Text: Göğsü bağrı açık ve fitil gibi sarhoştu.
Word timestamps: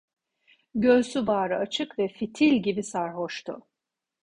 Göğsü 0.75 1.27
bağrı 1.27 1.57
açık 1.57 1.99
ve 1.99 2.07
fitil 2.07 2.53
gibi 2.53 2.83
sarhoştu. 2.83 3.67